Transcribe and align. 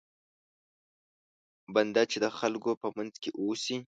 بنده 1.75 2.03
چې 2.11 2.17
د 2.23 2.27
خلکو 2.39 2.71
په 2.81 2.87
منځ 2.97 3.13
کې 3.21 3.29
اوسي. 3.41 3.77